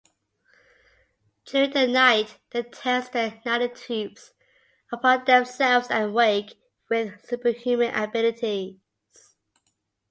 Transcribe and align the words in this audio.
During 1.45 1.73
the 1.73 1.85
night 1.85 2.39
they 2.49 2.63
test 2.63 3.11
the 3.13 3.39
nanotubes 3.45 4.31
upon 4.91 5.25
themselves 5.25 5.89
and 5.91 6.05
awake 6.05 6.59
with 6.89 7.23
superhuman 7.29 7.93
abilities. 7.93 8.77